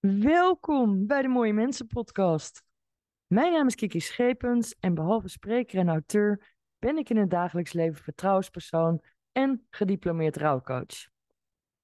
Welkom 0.00 1.06
bij 1.06 1.22
de 1.22 1.28
Mooie 1.28 1.52
Mensen 1.52 1.86
podcast. 1.86 2.62
Mijn 3.26 3.52
naam 3.52 3.66
is 3.66 3.74
Kiki 3.74 4.00
Schepens 4.00 4.74
en 4.78 4.94
behalve 4.94 5.28
spreker 5.28 5.78
en 5.78 5.88
auteur 5.88 6.54
ben 6.78 6.96
ik 6.96 7.10
in 7.10 7.16
het 7.16 7.30
dagelijks 7.30 7.72
leven 7.72 8.02
vertrouwenspersoon 8.02 9.02
en 9.32 9.66
gediplomeerd 9.70 10.36
rouwcoach. 10.36 11.08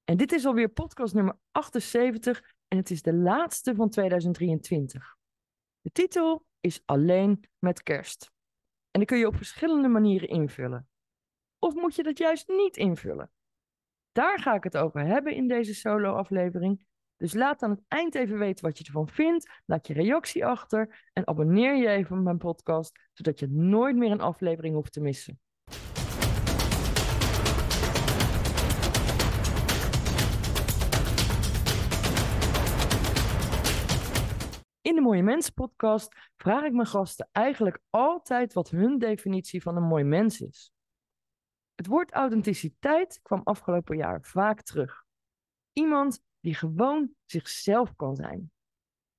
En 0.04 0.16
dit 0.16 0.32
is 0.32 0.46
alweer 0.46 0.68
podcast 0.68 1.14
nummer 1.14 1.38
78 1.50 2.42
en 2.68 2.78
het 2.78 2.90
is 2.90 3.02
de 3.02 3.14
laatste 3.14 3.74
van 3.74 3.88
2023. 3.88 5.16
De 5.80 5.90
titel 5.90 6.46
is 6.60 6.82
Alleen 6.84 7.44
met 7.58 7.82
kerst. 7.82 8.30
En 8.90 9.00
die 9.00 9.04
kun 9.04 9.18
je 9.18 9.26
op 9.26 9.36
verschillende 9.36 9.88
manieren 9.88 10.28
invullen. 10.28 10.88
Of 11.58 11.74
moet 11.74 11.94
je 11.94 12.02
dat 12.02 12.18
juist 12.18 12.48
niet 12.48 12.76
invullen? 12.76 13.30
Daar 14.12 14.38
ga 14.38 14.54
ik 14.54 14.64
het 14.64 14.76
over 14.76 15.00
hebben 15.00 15.34
in 15.34 15.48
deze 15.48 15.74
solo-aflevering. 15.74 16.86
Dus 17.16 17.34
laat 17.34 17.62
aan 17.62 17.70
het 17.70 17.82
eind 17.88 18.14
even 18.14 18.38
weten 18.38 18.64
wat 18.64 18.78
je 18.78 18.84
ervan 18.84 19.08
vindt. 19.08 19.50
Laat 19.66 19.86
je 19.86 19.92
reactie 19.92 20.46
achter 20.46 21.08
en 21.12 21.26
abonneer 21.26 21.76
je 21.76 21.88
even 21.88 22.18
op 22.18 22.24
mijn 22.24 22.38
podcast, 22.38 22.98
zodat 23.12 23.38
je 23.38 23.48
nooit 23.48 23.96
meer 23.96 24.10
een 24.10 24.20
aflevering 24.20 24.74
hoeft 24.74 24.92
te 24.92 25.00
missen. 25.00 25.40
In 34.80 34.94
de 34.94 35.00
Mooie 35.00 35.22
Mensen 35.22 35.54
podcast 35.54 36.16
vraag 36.36 36.64
ik 36.64 36.72
mijn 36.72 36.86
gasten 36.86 37.28
eigenlijk 37.32 37.80
altijd 37.90 38.52
wat 38.52 38.70
hun 38.70 38.98
definitie 38.98 39.62
van 39.62 39.76
een 39.76 39.82
mooi 39.82 40.04
mens 40.04 40.40
is. 40.40 40.72
Het 41.74 41.86
woord 41.86 42.12
authenticiteit 42.12 43.20
kwam 43.22 43.40
afgelopen 43.44 43.96
jaar 43.96 44.22
vaak 44.22 44.62
terug. 44.62 45.04
Iemand 45.72 46.24
die 46.46 46.54
gewoon 46.54 47.10
zichzelf 47.24 47.96
kan 47.96 48.16
zijn. 48.16 48.50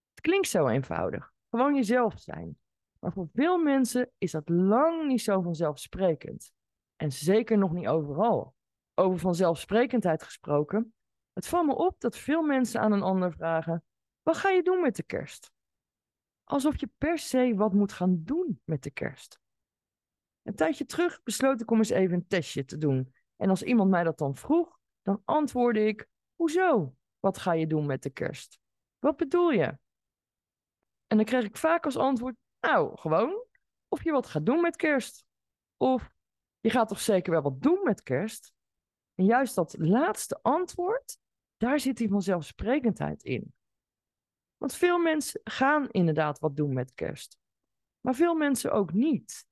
Het 0.10 0.22
klinkt 0.22 0.48
zo 0.48 0.68
eenvoudig, 0.68 1.34
gewoon 1.50 1.76
jezelf 1.76 2.20
zijn. 2.20 2.58
Maar 3.00 3.12
voor 3.12 3.30
veel 3.34 3.58
mensen 3.58 4.12
is 4.18 4.32
dat 4.32 4.50
lang 4.50 5.08
niet 5.08 5.22
zo 5.22 5.42
vanzelfsprekend. 5.42 6.52
En 6.96 7.12
zeker 7.12 7.58
nog 7.58 7.72
niet 7.72 7.88
overal. 7.88 8.56
Over 8.94 9.20
vanzelfsprekendheid 9.20 10.24
gesproken. 10.24 10.94
Het 11.34 11.48
valt 11.48 11.66
me 11.66 11.76
op 11.76 12.00
dat 12.00 12.18
veel 12.18 12.42
mensen 12.42 12.82
aan 12.82 12.92
een 12.92 13.02
ander 13.02 13.32
vragen: 13.32 13.84
wat 14.22 14.38
ga 14.38 14.50
je 14.50 14.64
doen 14.64 14.82
met 14.82 14.96
de 14.96 15.04
kerst? 15.04 15.52
Alsof 16.44 16.80
je 16.80 16.90
per 16.98 17.18
se 17.18 17.54
wat 17.56 17.74
moet 17.74 17.94
gaan 17.94 18.24
doen 18.24 18.62
met 18.64 18.84
de 18.84 18.92
kerst. 18.92 19.40
Een 20.44 20.56
tijdje 20.56 20.86
terug 20.86 21.24
besloot 21.24 21.62
ik 21.62 21.72
om 21.72 21.78
eens 21.78 21.90
even 21.90 22.16
een 22.16 22.28
testje 22.28 22.66
te 22.66 22.78
doen. 22.78 23.14
En 23.36 23.50
als 23.50 23.64
iemand 23.64 23.90
mij 23.90 24.04
dat 24.04 24.18
dan 24.18 24.36
vroeg, 24.36 24.80
dan 25.02 25.22
antwoordde 25.26 25.86
ik: 25.86 26.08
Hoezo? 26.36 26.96
Wat 27.20 27.38
ga 27.38 27.52
je 27.52 27.68
doen 27.68 27.86
met 27.86 28.04
de 28.04 28.10
kerst? 28.10 28.60
Wat 29.00 29.18
bedoel 29.18 29.52
je? 29.52 29.78
En 31.08 31.18
dan 31.18 31.26
kreeg 31.26 31.44
ik 31.44 31.58
vaak 31.58 31.86
als 31.86 31.98
antwoord: 31.98 32.36
Nou, 32.60 32.98
gewoon. 32.98 33.46
Of 33.88 34.04
je 34.04 34.12
wat 34.12 34.28
gaat 34.28 34.46
doen 34.46 34.62
met 34.62 34.76
kerst. 34.76 35.26
Of 35.78 36.10
je 36.60 36.70
gaat 36.70 36.88
toch 36.88 37.00
zeker 37.00 37.32
wel 37.32 37.42
wat 37.42 37.62
doen 37.62 37.84
met 37.84 38.04
kerst? 38.04 38.54
En 39.16 39.26
juist 39.26 39.56
dat 39.56 39.76
laatste 39.78 40.40
antwoord, 40.42 41.18
daar 41.58 41.80
zit 41.80 41.98
die 41.98 42.10
vanzelfsprekendheid 42.10 43.24
in. 43.24 43.54
Want 44.58 44.74
veel 44.74 44.98
mensen 44.98 45.42
gaan 45.44 45.90
inderdaad 45.90 46.40
wat 46.40 46.56
doen 46.56 46.74
met 46.74 46.94
kerst. 46.94 47.38
Maar 48.00 48.16
veel 48.16 48.36
mensen 48.36 48.72
ook 48.72 48.94
niet. 48.94 49.46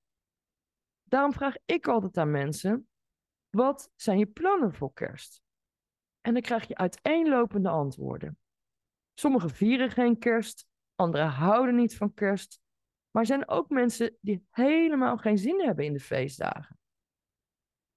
Daarom 1.03 1.33
vraag 1.33 1.55
ik 1.65 1.87
altijd 1.87 2.17
aan 2.17 2.31
mensen: 2.31 2.89
wat 3.49 3.91
zijn 3.95 4.17
je 4.17 4.27
plannen 4.27 4.73
voor 4.73 4.93
kerst? 4.93 5.41
En 6.25 6.33
dan 6.33 6.41
krijg 6.41 6.67
je 6.67 6.75
uiteenlopende 6.75 7.69
antwoorden. 7.69 8.37
Sommigen 9.13 9.49
vieren 9.49 9.91
geen 9.91 10.17
kerst, 10.17 10.67
anderen 10.95 11.27
houden 11.27 11.75
niet 11.75 11.97
van 11.97 12.13
kerst. 12.13 12.59
Maar 13.11 13.21
er 13.21 13.27
zijn 13.27 13.47
ook 13.47 13.69
mensen 13.69 14.17
die 14.21 14.45
helemaal 14.51 15.17
geen 15.17 15.37
zin 15.37 15.61
hebben 15.61 15.85
in 15.85 15.93
de 15.93 15.99
feestdagen. 15.99 16.79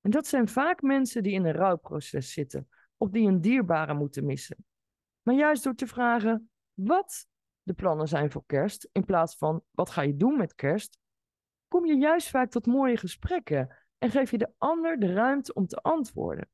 En 0.00 0.10
dat 0.10 0.26
zijn 0.26 0.48
vaak 0.48 0.82
mensen 0.82 1.22
die 1.22 1.32
in 1.32 1.44
een 1.44 1.52
rouwproces 1.52 2.32
zitten 2.32 2.68
of 2.96 3.10
die 3.10 3.28
een 3.28 3.40
dierbare 3.40 3.94
moeten 3.94 4.24
missen. 4.24 4.66
Maar 5.22 5.34
juist 5.34 5.64
door 5.64 5.74
te 5.74 5.86
vragen 5.86 6.50
wat 6.72 7.26
de 7.62 7.74
plannen 7.74 8.08
zijn 8.08 8.30
voor 8.30 8.46
kerst, 8.46 8.88
in 8.92 9.04
plaats 9.04 9.36
van 9.36 9.64
wat 9.70 9.90
ga 9.90 10.02
je 10.02 10.16
doen 10.16 10.36
met 10.36 10.54
kerst, 10.54 10.98
kom 11.68 11.86
je 11.86 11.96
juist 11.96 12.28
vaak 12.28 12.50
tot 12.50 12.66
mooie 12.66 12.96
gesprekken 12.96 13.76
en 13.98 14.10
geef 14.10 14.30
je 14.30 14.38
de 14.38 14.52
ander 14.58 14.98
de 14.98 15.12
ruimte 15.12 15.54
om 15.54 15.66
te 15.66 15.76
antwoorden, 15.76 16.48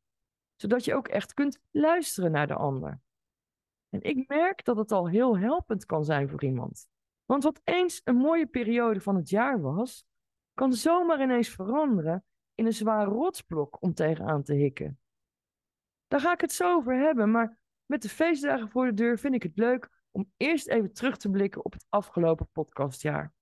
zodat 0.64 0.84
je 0.84 0.94
ook 0.94 1.08
echt 1.08 1.34
kunt 1.34 1.58
luisteren 1.70 2.30
naar 2.30 2.46
de 2.46 2.54
ander. 2.54 3.00
En 3.88 4.02
ik 4.02 4.28
merk 4.28 4.64
dat 4.64 4.76
het 4.76 4.92
al 4.92 5.08
heel 5.08 5.38
helpend 5.38 5.84
kan 5.86 6.04
zijn 6.04 6.28
voor 6.28 6.42
iemand. 6.44 6.88
Want 7.24 7.42
wat 7.42 7.60
eens 7.64 8.00
een 8.04 8.16
mooie 8.16 8.46
periode 8.46 9.00
van 9.00 9.16
het 9.16 9.28
jaar 9.28 9.60
was, 9.60 10.06
kan 10.54 10.72
zomaar 10.72 11.22
ineens 11.22 11.48
veranderen 11.48 12.24
in 12.54 12.66
een 12.66 12.72
zwaar 12.72 13.06
rotsblok 13.06 13.82
om 13.82 13.94
tegenaan 13.94 14.42
te 14.42 14.54
hikken. 14.54 14.98
Daar 16.06 16.20
ga 16.20 16.32
ik 16.32 16.40
het 16.40 16.52
zo 16.52 16.74
over 16.74 16.98
hebben, 16.98 17.30
maar 17.30 17.58
met 17.86 18.02
de 18.02 18.08
feestdagen 18.08 18.68
voor 18.68 18.86
de 18.86 18.94
deur 18.94 19.18
vind 19.18 19.34
ik 19.34 19.42
het 19.42 19.56
leuk 19.56 20.02
om 20.10 20.32
eerst 20.36 20.68
even 20.68 20.92
terug 20.92 21.16
te 21.16 21.30
blikken 21.30 21.64
op 21.64 21.72
het 21.72 21.86
afgelopen 21.88 22.48
podcastjaar. 22.52 23.32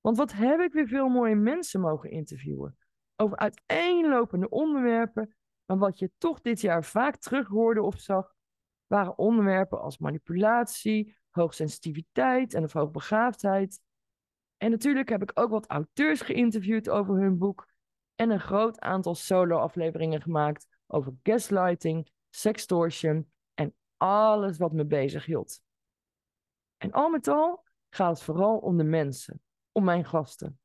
Want 0.00 0.16
wat 0.16 0.32
heb 0.32 0.60
ik 0.60 0.72
weer 0.72 0.88
veel 0.88 1.08
mooie 1.08 1.36
mensen 1.36 1.80
mogen 1.80 2.10
interviewen 2.10 2.78
over 3.16 3.36
uiteenlopende 3.36 4.48
onderwerpen, 4.48 5.34
maar 5.66 5.78
wat 5.78 5.98
je 5.98 6.10
toch 6.18 6.40
dit 6.40 6.60
jaar 6.60 6.84
vaak 6.84 7.16
terug 7.16 7.46
hoorde 7.46 7.82
of 7.82 8.00
zag, 8.00 8.34
waren 8.86 9.18
onderwerpen 9.18 9.80
als 9.80 9.98
manipulatie, 9.98 11.16
hoogsensitiviteit 11.30 12.54
en 12.54 12.64
of 12.64 12.72
hoogbegaafdheid. 12.72 13.80
En 14.56 14.70
natuurlijk 14.70 15.08
heb 15.08 15.22
ik 15.22 15.30
ook 15.34 15.50
wat 15.50 15.66
auteurs 15.66 16.20
geïnterviewd 16.20 16.88
over 16.88 17.14
hun 17.14 17.38
boek 17.38 17.68
en 18.14 18.30
een 18.30 18.40
groot 18.40 18.80
aantal 18.80 19.14
solo-afleveringen 19.14 20.22
gemaakt 20.22 20.66
over 20.86 21.14
gaslighting, 21.22 22.10
sextortion 22.30 23.32
en 23.54 23.74
alles 23.96 24.58
wat 24.58 24.72
me 24.72 24.84
bezig 24.84 25.24
hield. 25.24 25.60
En 26.76 26.92
al 26.92 27.10
met 27.10 27.28
al 27.28 27.64
gaat 27.90 28.14
het 28.14 28.22
vooral 28.22 28.58
om 28.58 28.76
de 28.76 28.84
mensen, 28.84 29.42
om 29.72 29.84
mijn 29.84 30.04
gasten. 30.04 30.58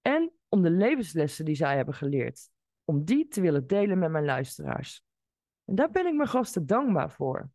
En 0.00 0.32
om 0.48 0.62
de 0.62 0.70
levenslessen 0.70 1.44
die 1.44 1.54
zij 1.54 1.76
hebben 1.76 1.94
geleerd. 1.94 2.50
Om 2.90 3.04
die 3.04 3.28
te 3.28 3.40
willen 3.40 3.66
delen 3.66 3.98
met 3.98 4.10
mijn 4.10 4.24
luisteraars. 4.24 5.02
En 5.64 5.74
daar 5.74 5.90
ben 5.90 6.06
ik 6.06 6.14
mijn 6.14 6.28
gasten 6.28 6.66
dankbaar 6.66 7.10
voor. 7.10 7.50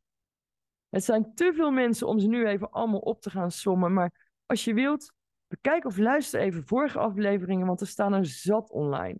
Het 0.89 1.03
zijn 1.03 1.33
te 1.33 1.53
veel 1.55 1.71
mensen 1.71 2.07
om 2.07 2.19
ze 2.19 2.27
nu 2.27 2.47
even 2.47 2.71
allemaal 2.71 2.99
op 2.99 3.21
te 3.21 3.29
gaan 3.29 3.51
sommen. 3.51 3.93
Maar 3.93 4.31
als 4.45 4.63
je 4.63 4.73
wilt, 4.73 5.13
bekijk 5.47 5.85
of 5.85 5.97
luister 5.97 6.39
even 6.39 6.65
vorige 6.65 6.99
afleveringen, 6.99 7.67
want 7.67 7.81
er 7.81 7.87
staan 7.87 8.13
er 8.13 8.25
zat 8.25 8.71
online. 8.71 9.19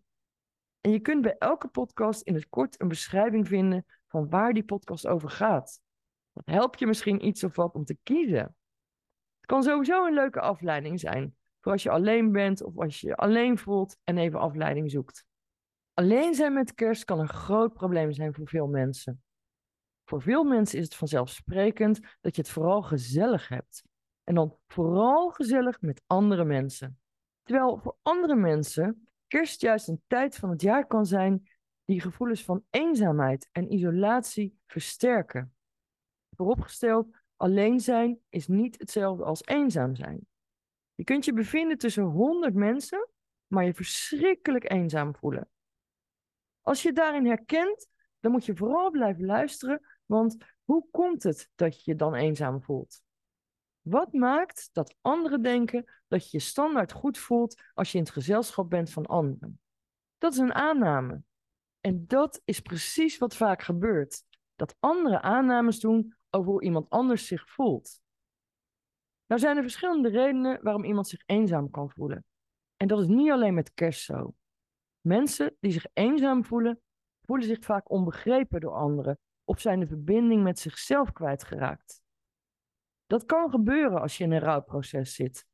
En 0.81 0.91
je 0.91 0.99
kunt 0.99 1.21
bij 1.21 1.35
elke 1.37 1.67
podcast 1.67 2.21
in 2.21 2.33
het 2.33 2.49
kort 2.49 2.81
een 2.81 2.87
beschrijving 2.87 3.47
vinden 3.47 3.85
van 4.07 4.29
waar 4.29 4.53
die 4.53 4.65
podcast 4.65 5.07
over 5.07 5.29
gaat. 5.29 5.81
Dat 6.33 6.45
helpt 6.45 6.79
je 6.79 6.87
misschien 6.87 7.25
iets 7.25 7.43
of 7.43 7.55
wat 7.55 7.73
om 7.73 7.85
te 7.85 7.97
kiezen. 8.03 8.55
Het 9.37 9.45
kan 9.45 9.63
sowieso 9.63 10.05
een 10.05 10.13
leuke 10.13 10.39
afleiding 10.41 10.99
zijn. 10.99 11.35
Voor 11.59 11.71
als 11.71 11.83
je 11.83 11.89
alleen 11.89 12.31
bent 12.31 12.63
of 12.63 12.77
als 12.77 13.01
je 13.01 13.07
je 13.07 13.15
alleen 13.15 13.57
voelt 13.57 13.97
en 14.03 14.17
even 14.17 14.39
afleiding 14.39 14.91
zoekt. 14.91 15.25
Alleen 15.95 16.33
zijn 16.33 16.53
met 16.53 16.73
kerst 16.73 17.05
kan 17.05 17.19
een 17.19 17.29
groot 17.29 17.73
probleem 17.73 18.11
zijn 18.11 18.33
voor 18.33 18.47
veel 18.47 18.67
mensen. 18.67 19.23
Voor 20.03 20.21
veel 20.21 20.43
mensen 20.43 20.77
is 20.77 20.85
het 20.85 20.95
vanzelfsprekend 20.95 21.99
dat 22.21 22.35
je 22.35 22.41
het 22.41 22.51
vooral 22.51 22.81
gezellig 22.81 23.47
hebt. 23.47 23.83
En 24.23 24.35
dan 24.35 24.57
vooral 24.67 25.29
gezellig 25.29 25.81
met 25.81 26.01
andere 26.07 26.45
mensen. 26.45 26.99
Terwijl 27.43 27.77
voor 27.77 27.97
andere 28.01 28.35
mensen 28.35 29.07
kerst 29.27 29.61
juist 29.61 29.87
een 29.87 30.03
tijd 30.07 30.35
van 30.35 30.49
het 30.49 30.61
jaar 30.61 30.87
kan 30.87 31.05
zijn 31.05 31.49
die 31.85 32.01
gevoelens 32.01 32.43
van 32.43 32.63
eenzaamheid 32.69 33.49
en 33.51 33.73
isolatie 33.73 34.59
versterken. 34.67 35.55
Vooropgesteld, 36.35 37.07
alleen 37.35 37.79
zijn 37.79 38.19
is 38.29 38.47
niet 38.47 38.79
hetzelfde 38.79 39.23
als 39.23 39.45
eenzaam 39.45 39.95
zijn. 39.95 40.27
Je 40.95 41.03
kunt 41.03 41.25
je 41.25 41.33
bevinden 41.33 41.77
tussen 41.77 42.03
honderd 42.03 42.53
mensen, 42.53 43.09
maar 43.47 43.65
je 43.65 43.73
verschrikkelijk 43.73 44.71
eenzaam 44.71 45.15
voelen. 45.15 45.49
Als 46.65 46.81
je 46.81 46.93
daarin 46.93 47.25
herkent, 47.25 47.87
dan 48.19 48.31
moet 48.31 48.45
je 48.45 48.55
vooral 48.55 48.91
blijven 48.91 49.25
luisteren, 49.25 49.81
want 50.05 50.37
hoe 50.63 50.87
komt 50.91 51.23
het 51.23 51.49
dat 51.55 51.75
je 51.75 51.91
je 51.91 51.97
dan 51.97 52.13
eenzaam 52.13 52.61
voelt? 52.61 53.01
Wat 53.81 54.13
maakt 54.13 54.69
dat 54.73 54.95
anderen 55.01 55.41
denken 55.41 55.85
dat 56.07 56.23
je 56.31 56.37
je 56.37 56.43
standaard 56.43 56.91
goed 56.91 57.17
voelt 57.17 57.61
als 57.73 57.91
je 57.91 57.97
in 57.97 58.03
het 58.03 58.13
gezelschap 58.13 58.69
bent 58.69 58.89
van 58.89 59.05
anderen? 59.05 59.59
Dat 60.17 60.33
is 60.33 60.39
een 60.39 60.53
aanname. 60.53 61.21
En 61.81 62.07
dat 62.07 62.41
is 62.45 62.59
precies 62.59 63.17
wat 63.17 63.35
vaak 63.35 63.61
gebeurt. 63.61 64.23
Dat 64.55 64.75
anderen 64.79 65.21
aannames 65.21 65.79
doen 65.79 66.15
over 66.29 66.51
hoe 66.51 66.63
iemand 66.63 66.89
anders 66.89 67.27
zich 67.27 67.49
voelt. 67.49 67.99
Nou 69.25 69.41
zijn 69.41 69.55
er 69.57 69.63
verschillende 69.63 70.09
redenen 70.09 70.63
waarom 70.63 70.83
iemand 70.83 71.07
zich 71.07 71.21
eenzaam 71.25 71.69
kan 71.69 71.89
voelen. 71.89 72.25
En 72.77 72.87
dat 72.87 72.99
is 72.99 73.07
niet 73.07 73.31
alleen 73.31 73.53
met 73.53 73.73
kerst 73.73 74.03
zo. 74.03 74.35
Mensen 75.05 75.55
die 75.59 75.71
zich 75.71 75.85
eenzaam 75.93 76.45
voelen, 76.45 76.81
voelen 77.21 77.47
zich 77.47 77.63
vaak 77.63 77.89
onbegrepen 77.89 78.59
door 78.61 78.73
anderen 78.73 79.19
of 79.43 79.59
zijn 79.59 79.79
de 79.79 79.87
verbinding 79.87 80.43
met 80.43 80.59
zichzelf 80.59 81.11
kwijtgeraakt. 81.11 82.01
Dat 83.05 83.25
kan 83.25 83.49
gebeuren 83.49 84.01
als 84.01 84.17
je 84.17 84.23
in 84.23 84.31
een 84.31 84.39
rouwproces 84.39 85.15
zit. 85.15 85.45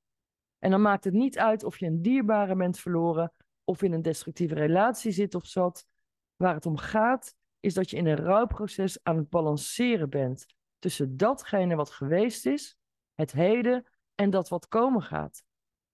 En 0.59 0.71
dan 0.71 0.81
maakt 0.81 1.03
het 1.03 1.13
niet 1.13 1.37
uit 1.37 1.63
of 1.63 1.79
je 1.79 1.85
een 1.85 2.01
dierbare 2.01 2.55
bent 2.55 2.79
verloren 2.79 3.33
of 3.63 3.81
in 3.81 3.91
een 3.91 4.01
destructieve 4.01 4.53
relatie 4.53 5.11
zit 5.11 5.35
of 5.35 5.45
zat. 5.45 5.87
Waar 6.35 6.53
het 6.53 6.65
om 6.65 6.77
gaat, 6.77 7.35
is 7.59 7.73
dat 7.73 7.89
je 7.89 7.97
in 7.97 8.05
een 8.05 8.15
rouwproces 8.15 9.03
aan 9.03 9.17
het 9.17 9.29
balanceren 9.29 10.09
bent 10.09 10.45
tussen 10.79 11.17
datgene 11.17 11.75
wat 11.75 11.89
geweest 11.89 12.45
is, 12.45 12.77
het 13.13 13.31
heden 13.31 13.85
en 14.15 14.29
dat 14.29 14.49
wat 14.49 14.67
komen 14.67 15.01
gaat. 15.01 15.43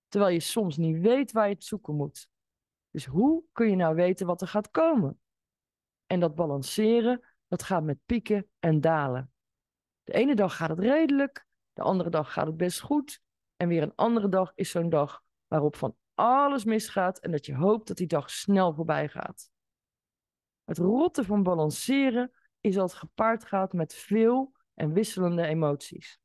Terwijl 0.08 0.34
je 0.34 0.40
soms 0.40 0.78
niet 0.78 1.00
weet 1.00 1.32
waar 1.32 1.48
je 1.48 1.54
het 1.54 1.64
zoeken 1.64 1.96
moet. 1.96 2.28
Dus 2.98 3.06
hoe 3.06 3.44
kun 3.52 3.70
je 3.70 3.76
nou 3.76 3.96
weten 3.96 4.26
wat 4.26 4.42
er 4.42 4.48
gaat 4.48 4.72
komen? 4.72 5.20
En 6.06 6.20
dat 6.20 6.36
balanceren, 6.36 7.28
dat 7.48 7.64
gaat 7.64 7.84
met 7.84 7.98
pieken 8.06 8.50
en 8.60 8.82
dalen. 8.82 9.32
De 10.04 10.14
ene 10.14 10.36
dag 10.36 10.56
gaat 10.56 10.70
het 10.70 10.80
redelijk, 10.80 11.48
de 11.74 11.82
andere 11.82 12.10
dag 12.10 12.34
gaat 12.34 12.48
het 12.48 12.58
best 12.58 12.82
goed. 12.82 13.22
En 13.56 13.68
weer 13.68 13.82
een 13.82 13.96
andere 13.96 14.30
dag 14.30 14.52
is 14.56 14.70
zo'n 14.70 14.90
dag 14.90 15.24
waarop 15.48 15.76
van 15.76 15.96
alles 16.14 16.66
misgaat 16.66 17.20
en 17.20 17.32
dat 17.32 17.46
je 17.46 17.56
hoopt 17.56 17.88
dat 17.88 17.98
die 17.98 18.08
dag 18.08 18.30
snel 18.30 18.74
voorbij 18.74 19.10
gaat. 19.10 19.50
Het 20.64 20.78
rotte 20.78 21.24
van 21.24 21.44
balanceren 21.44 22.32
is 22.60 22.76
dat 22.76 22.90
het 22.90 23.00
gepaard 23.00 23.46
gaat 23.46 23.74
met 23.74 23.94
veel 23.94 24.54
en 24.74 24.94
wisselende 24.94 25.46
emoties. 25.46 26.20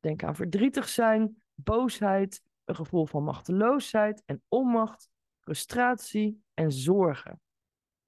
Denk 0.00 0.24
aan 0.24 0.36
verdrietig 0.36 0.88
zijn, 0.88 1.42
boosheid, 1.54 2.42
een 2.64 2.76
gevoel 2.76 3.06
van 3.06 3.24
machteloosheid 3.24 4.22
en 4.24 4.42
onmacht, 4.48 5.10
frustratie 5.42 6.42
en 6.54 6.72
zorgen. 6.72 7.40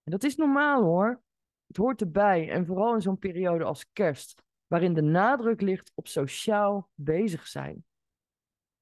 En 0.02 0.10
dat 0.10 0.24
is 0.24 0.36
normaal 0.36 0.82
hoor. 0.82 1.22
Het 1.66 1.76
hoort 1.76 2.00
erbij 2.00 2.50
en 2.50 2.66
vooral 2.66 2.94
in 2.94 3.00
zo'n 3.00 3.18
periode 3.18 3.64
als 3.64 3.86
kerst, 3.92 4.42
waarin 4.66 4.94
de 4.94 5.02
nadruk 5.02 5.60
ligt 5.60 5.92
op 5.94 6.08
sociaal 6.08 6.90
bezig 6.94 7.46
zijn. 7.46 7.84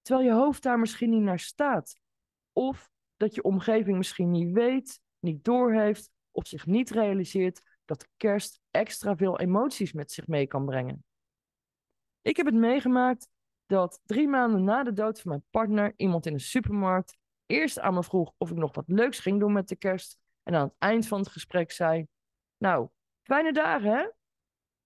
Terwijl 0.01 0.29
je 0.29 0.35
hoofd 0.35 0.63
daar 0.63 0.79
misschien 0.79 1.11
niet 1.11 1.23
naar 1.23 1.39
staat. 1.39 2.01
Of 2.53 2.91
dat 3.17 3.35
je 3.35 3.43
omgeving 3.43 3.97
misschien 3.97 4.31
niet 4.31 4.53
weet, 4.53 5.01
niet 5.19 5.45
doorheeft 5.45 6.11
of 6.31 6.47
zich 6.47 6.67
niet 6.67 6.91
realiseert 6.91 7.63
dat 7.85 8.09
kerst 8.17 8.61
extra 8.71 9.17
veel 9.17 9.39
emoties 9.39 9.93
met 9.93 10.13
zich 10.13 10.27
mee 10.27 10.47
kan 10.47 10.65
brengen. 10.65 11.05
Ik 12.21 12.37
heb 12.37 12.47
het 12.47 12.55
meegemaakt 12.55 13.29
dat 13.67 14.01
drie 14.05 14.29
maanden 14.29 14.65
na 14.65 14.83
de 14.83 14.93
dood 14.93 15.21
van 15.21 15.31
mijn 15.31 15.45
partner 15.51 15.93
iemand 15.97 16.27
in 16.27 16.33
een 16.33 16.41
supermarkt 16.41 17.17
eerst 17.47 17.79
aan 17.79 17.95
me 17.95 18.03
vroeg 18.03 18.33
of 18.39 18.51
ik 18.51 18.57
nog 18.57 18.75
wat 18.75 18.89
leuks 18.89 19.19
ging 19.19 19.41
doen 19.41 19.53
met 19.53 19.69
de 19.69 19.77
kerst 19.77 20.19
en 20.43 20.55
aan 20.55 20.67
het 20.67 20.75
eind 20.79 21.07
van 21.07 21.19
het 21.19 21.29
gesprek 21.29 21.71
zei: 21.71 22.07
Nou, 22.57 22.89
fijne 23.23 23.53
dagen 23.53 23.91
hè? 23.91 24.09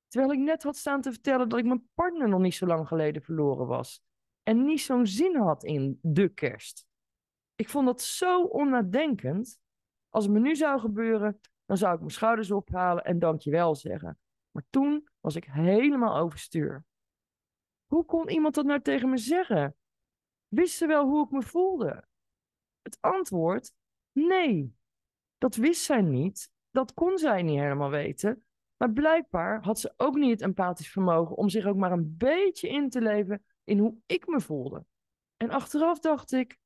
Terwijl 0.09 0.33
ik 0.33 0.39
net 0.39 0.63
had 0.63 0.77
staan 0.77 1.01
te 1.01 1.13
vertellen 1.13 1.49
dat 1.49 1.59
ik 1.59 1.65
mijn 1.65 1.89
partner 1.95 2.29
nog 2.29 2.41
niet 2.41 2.55
zo 2.55 2.67
lang 2.67 2.89
geleden 2.89 3.23
verloren 3.23 3.67
was 3.67 4.03
en 4.43 4.65
niet 4.65 4.81
zo'n 4.81 5.07
zin 5.07 5.37
had 5.37 5.65
in 5.65 5.99
de 6.03 6.29
kerst. 6.29 6.87
Ik 7.55 7.69
vond 7.69 7.87
dat 7.87 8.03
zo 8.03 8.43
onnadenkend. 8.43 9.61
Als 10.09 10.25
het 10.25 10.33
me 10.33 10.41
nu 10.41 10.57
zou 10.57 10.81
gebeuren, 10.81 11.41
dan 11.65 11.77
zou 11.77 11.95
ik 11.95 11.99
mijn 11.99 12.11
schouders 12.11 12.51
ophalen 12.51 13.05
en 13.05 13.19
dankjewel 13.19 13.75
zeggen. 13.75 14.19
Maar 14.51 14.65
toen 14.71 15.09
was 15.21 15.37
ik 15.37 15.45
helemaal 15.45 16.17
overstuur. 16.17 16.85
Hoe 17.87 18.05
kon 18.05 18.29
iemand 18.29 18.55
dat 18.55 18.65
nou 18.65 18.81
tegen 18.81 19.11
me 19.11 19.17
zeggen? 19.17 19.77
Wist 20.49 20.77
ze 20.77 20.87
wel 20.87 21.07
hoe 21.07 21.25
ik 21.25 21.31
me 21.31 21.43
voelde? 21.43 22.05
Het 22.87 22.99
antwoord: 23.01 23.73
nee. 24.13 24.75
Dat 25.39 25.55
wist 25.57 25.83
zij 25.83 26.01
niet. 26.01 26.51
Dat 26.71 26.95
kon 26.95 27.19
zij 27.19 27.43
niet 27.43 27.59
helemaal 27.59 27.91
weten. 27.91 28.45
Maar 28.77 28.93
blijkbaar 28.93 29.65
had 29.65 29.81
ze 29.81 29.93
ook 29.97 30.15
niet 30.15 30.31
het 30.31 30.43
empathisch 30.43 30.91
vermogen 30.91 31.37
om 31.37 31.49
zich 31.49 31.67
ook 31.67 31.77
maar 31.77 31.93
een 31.93 32.17
beetje 32.17 32.69
in 32.69 32.91
te 32.91 33.01
leven 33.01 33.45
in 33.65 33.79
hoe 33.79 33.97
ik 34.07 34.27
me 34.27 34.41
voelde. 34.41 34.85
En 35.37 35.51
achteraf 35.51 35.99
dacht 35.99 36.33
ik, 36.33 36.59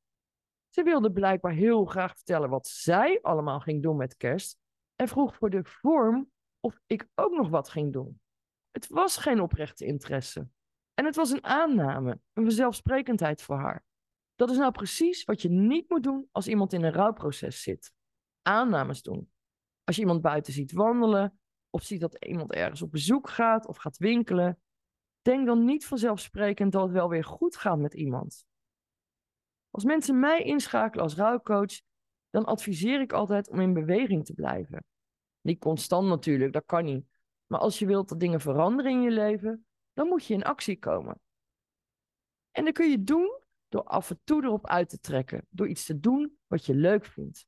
ze 0.68 0.82
wilde 0.82 1.12
blijkbaar 1.12 1.52
heel 1.52 1.84
graag 1.84 2.14
vertellen 2.14 2.50
wat 2.50 2.66
zij 2.66 3.18
allemaal 3.22 3.60
ging 3.60 3.82
doen 3.82 3.96
met 3.96 4.16
kerst 4.16 4.58
en 4.96 5.08
vroeg 5.08 5.34
voor 5.34 5.50
de 5.50 5.64
vorm 5.64 6.30
of 6.60 6.80
ik 6.86 7.08
ook 7.14 7.32
nog 7.32 7.48
wat 7.48 7.68
ging 7.68 7.92
doen. 7.92 8.20
Het 8.70 8.88
was 8.88 9.16
geen 9.16 9.40
oprechte 9.40 9.84
interesse. 9.84 10.48
En 10.94 11.04
het 11.04 11.16
was 11.16 11.30
een 11.30 11.44
aanname, 11.44 12.20
een 12.32 12.42
vanzelfsprekendheid 12.42 13.42
voor 13.42 13.56
haar. 13.56 13.84
Dat 14.40 14.50
is 14.50 14.56
nou 14.56 14.72
precies 14.72 15.24
wat 15.24 15.42
je 15.42 15.48
niet 15.48 15.90
moet 15.90 16.02
doen 16.02 16.28
als 16.32 16.48
iemand 16.48 16.72
in 16.72 16.82
een 16.82 16.92
rouwproces 16.92 17.62
zit. 17.62 17.92
Aannames 18.42 19.02
doen. 19.02 19.30
Als 19.84 19.96
je 19.96 20.02
iemand 20.02 20.20
buiten 20.20 20.52
ziet 20.52 20.72
wandelen, 20.72 21.40
of 21.70 21.82
ziet 21.82 22.00
dat 22.00 22.24
iemand 22.24 22.52
ergens 22.52 22.82
op 22.82 22.90
bezoek 22.90 23.28
gaat 23.28 23.66
of 23.66 23.76
gaat 23.76 23.96
winkelen, 23.96 24.60
denk 25.22 25.46
dan 25.46 25.64
niet 25.64 25.86
vanzelfsprekend 25.86 26.72
dat 26.72 26.82
het 26.82 26.92
wel 26.92 27.08
weer 27.08 27.24
goed 27.24 27.56
gaat 27.56 27.78
met 27.78 27.94
iemand. 27.94 28.44
Als 29.70 29.84
mensen 29.84 30.20
mij 30.20 30.42
inschakelen 30.42 31.04
als 31.04 31.14
rouwcoach, 31.14 31.80
dan 32.30 32.44
adviseer 32.44 33.00
ik 33.00 33.12
altijd 33.12 33.48
om 33.48 33.60
in 33.60 33.72
beweging 33.72 34.24
te 34.24 34.34
blijven. 34.34 34.84
Niet 35.40 35.60
constant 35.60 36.08
natuurlijk, 36.08 36.52
dat 36.52 36.64
kan 36.66 36.84
niet. 36.84 37.06
Maar 37.46 37.60
als 37.60 37.78
je 37.78 37.86
wilt 37.86 38.08
dat 38.08 38.20
dingen 38.20 38.40
veranderen 38.40 38.92
in 38.92 39.02
je 39.02 39.10
leven, 39.10 39.66
dan 39.92 40.08
moet 40.08 40.26
je 40.26 40.34
in 40.34 40.44
actie 40.44 40.78
komen. 40.78 41.20
En 42.50 42.64
dat 42.64 42.74
kun 42.74 42.90
je 42.90 43.02
doen 43.02 43.40
door 43.70 43.82
af 43.82 44.10
en 44.10 44.20
toe 44.24 44.44
erop 44.44 44.66
uit 44.66 44.88
te 44.88 45.00
trekken, 45.00 45.46
door 45.50 45.68
iets 45.68 45.84
te 45.84 46.00
doen 46.00 46.38
wat 46.46 46.66
je 46.66 46.74
leuk 46.74 47.04
vindt. 47.04 47.46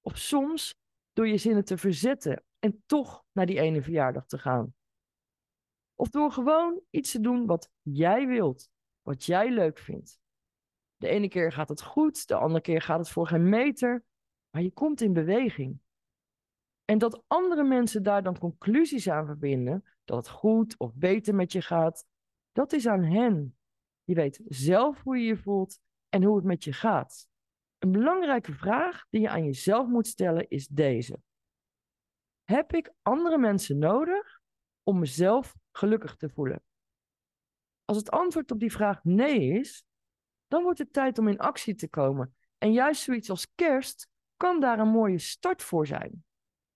Of 0.00 0.18
soms 0.18 0.74
door 1.12 1.28
je 1.28 1.36
zinnen 1.36 1.64
te 1.64 1.78
verzetten 1.78 2.44
en 2.58 2.82
toch 2.86 3.24
naar 3.32 3.46
die 3.46 3.60
ene 3.60 3.82
verjaardag 3.82 4.26
te 4.26 4.38
gaan. 4.38 4.74
Of 5.94 6.08
door 6.08 6.32
gewoon 6.32 6.80
iets 6.90 7.10
te 7.10 7.20
doen 7.20 7.46
wat 7.46 7.70
jij 7.82 8.26
wilt, 8.26 8.70
wat 9.02 9.24
jij 9.24 9.50
leuk 9.50 9.78
vindt. 9.78 10.20
De 10.96 11.08
ene 11.08 11.28
keer 11.28 11.52
gaat 11.52 11.68
het 11.68 11.82
goed, 11.82 12.28
de 12.28 12.34
andere 12.34 12.60
keer 12.60 12.82
gaat 12.82 12.98
het 12.98 13.08
voor 13.08 13.26
geen 13.26 13.48
meter, 13.48 14.04
maar 14.50 14.62
je 14.62 14.72
komt 14.72 15.00
in 15.00 15.12
beweging. 15.12 15.80
En 16.84 16.98
dat 16.98 17.22
andere 17.26 17.64
mensen 17.64 18.02
daar 18.02 18.22
dan 18.22 18.38
conclusies 18.38 19.08
aan 19.08 19.26
verbinden, 19.26 19.84
dat 20.04 20.16
het 20.16 20.28
goed 20.28 20.78
of 20.78 20.94
beter 20.94 21.34
met 21.34 21.52
je 21.52 21.62
gaat, 21.62 22.06
dat 22.52 22.72
is 22.72 22.86
aan 22.86 23.02
hen. 23.02 23.56
Je 24.04 24.14
weet 24.14 24.40
zelf 24.48 25.02
hoe 25.02 25.16
je 25.16 25.24
je 25.24 25.36
voelt 25.36 25.78
en 26.08 26.22
hoe 26.22 26.36
het 26.36 26.44
met 26.44 26.64
je 26.64 26.72
gaat. 26.72 27.26
Een 27.78 27.92
belangrijke 27.92 28.52
vraag 28.52 29.06
die 29.10 29.20
je 29.20 29.28
aan 29.28 29.44
jezelf 29.44 29.86
moet 29.86 30.06
stellen 30.06 30.48
is 30.48 30.66
deze. 30.66 31.20
Heb 32.44 32.72
ik 32.72 32.92
andere 33.02 33.38
mensen 33.38 33.78
nodig 33.78 34.40
om 34.82 34.98
mezelf 34.98 35.54
gelukkig 35.70 36.16
te 36.16 36.28
voelen? 36.28 36.62
Als 37.84 37.96
het 37.96 38.10
antwoord 38.10 38.50
op 38.50 38.60
die 38.60 38.72
vraag 38.72 39.04
nee 39.04 39.58
is, 39.58 39.84
dan 40.46 40.62
wordt 40.62 40.78
het 40.78 40.92
tijd 40.92 41.18
om 41.18 41.28
in 41.28 41.38
actie 41.38 41.74
te 41.74 41.88
komen. 41.88 42.34
En 42.58 42.72
juist 42.72 43.02
zoiets 43.02 43.30
als 43.30 43.52
kerst 43.54 44.08
kan 44.36 44.60
daar 44.60 44.78
een 44.78 44.88
mooie 44.88 45.18
start 45.18 45.62
voor 45.62 45.86
zijn. 45.86 46.24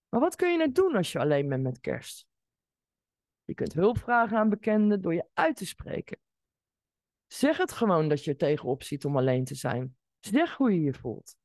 Maar 0.09 0.21
wat 0.21 0.37
kun 0.37 0.51
je 0.51 0.57
nou 0.57 0.73
doen 0.73 0.97
als 0.97 1.13
je 1.13 1.19
alleen 1.19 1.49
bent 1.49 1.63
met 1.63 1.81
kerst? 1.81 2.27
Je 3.45 3.55
kunt 3.55 3.73
hulp 3.73 3.99
vragen 3.99 4.37
aan 4.37 4.49
bekenden 4.49 5.03
door 5.03 5.15
je 5.15 5.29
uit 5.35 5.57
te 5.57 5.67
spreken. 5.67 6.19
Zeg 7.27 7.57
het 7.57 7.73
gewoon 7.73 8.09
dat 8.09 8.25
je 8.25 8.31
er 8.31 8.37
tegenop 8.37 8.83
ziet 8.83 9.05
om 9.05 9.17
alleen 9.17 9.45
te 9.45 9.55
zijn. 9.55 9.97
Zeg 10.21 10.57
hoe 10.57 10.73
je 10.73 10.81
je 10.81 10.95
voelt. 10.95 11.37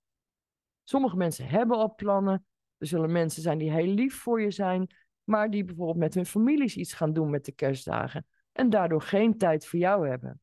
Sommige 0.84 1.18
mensen 1.18 1.48
hebben 1.48 1.78
al 1.78 1.96
plannen. 1.96 2.46
Er 2.78 2.88
zullen 2.88 3.12
mensen 3.12 3.42
zijn 3.42 3.58
die 3.58 3.72
heel 3.72 3.94
lief 3.94 4.16
voor 4.16 4.42
je 4.42 4.52
zijn, 4.52 4.96
maar 5.24 5.50
die 5.50 5.64
bijvoorbeeld 5.64 5.98
met 5.98 6.14
hun 6.14 6.26
families 6.26 6.76
iets 6.76 6.94
gaan 6.94 7.14
doen 7.14 7.30
met 7.30 7.46
de 7.46 7.52
kerstdagen 7.52 8.26
en 8.52 8.70
daardoor 8.70 9.02
geen 9.02 9.38
tijd 9.38 9.66
voor 9.66 9.80
jou 9.80 10.10
hebben. 10.10 10.42